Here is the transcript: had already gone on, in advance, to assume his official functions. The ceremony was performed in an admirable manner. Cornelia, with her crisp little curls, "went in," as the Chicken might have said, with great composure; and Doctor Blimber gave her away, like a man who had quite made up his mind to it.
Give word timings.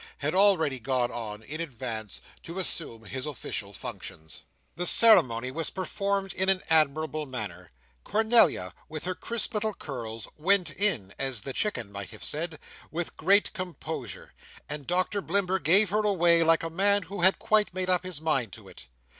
had 0.17 0.33
already 0.33 0.79
gone 0.79 1.11
on, 1.11 1.43
in 1.43 1.61
advance, 1.61 2.21
to 2.41 2.57
assume 2.57 3.05
his 3.05 3.27
official 3.27 3.71
functions. 3.71 4.41
The 4.75 4.87
ceremony 4.87 5.51
was 5.51 5.69
performed 5.69 6.33
in 6.33 6.49
an 6.49 6.63
admirable 6.71 7.27
manner. 7.27 7.69
Cornelia, 8.03 8.73
with 8.89 9.03
her 9.03 9.13
crisp 9.13 9.53
little 9.53 9.75
curls, 9.75 10.27
"went 10.35 10.75
in," 10.75 11.13
as 11.19 11.41
the 11.41 11.53
Chicken 11.53 11.91
might 11.91 12.09
have 12.09 12.23
said, 12.23 12.57
with 12.89 13.15
great 13.15 13.53
composure; 13.53 14.33
and 14.67 14.87
Doctor 14.87 15.21
Blimber 15.21 15.59
gave 15.59 15.91
her 15.91 16.03
away, 16.03 16.41
like 16.43 16.63
a 16.63 16.71
man 16.71 17.03
who 17.03 17.21
had 17.21 17.37
quite 17.37 17.71
made 17.71 17.87
up 17.87 18.03
his 18.03 18.19
mind 18.19 18.51
to 18.53 18.67
it. 18.67 18.87